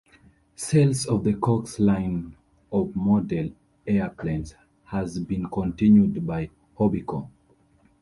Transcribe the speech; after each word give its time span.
Sales 0.55 1.05
of 1.05 1.23
the 1.23 1.35
Cox 1.35 1.77
line 1.77 2.35
of 2.71 2.95
model 2.95 3.51
airplanes 3.85 4.55
has 4.85 5.19
been 5.19 5.45
continued 5.47 6.25
by 6.25 6.49
Hobbico. 6.75 7.29